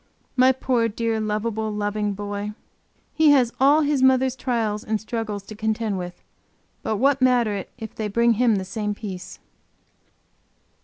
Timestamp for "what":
6.97-7.21